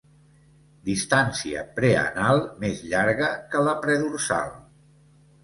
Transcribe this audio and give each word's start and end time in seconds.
Distància 0.87 1.61
preanal 1.75 2.41
més 2.65 2.81
llarga 2.95 3.29
que 3.53 3.63
la 3.69 3.77
predorsal. 3.87 4.53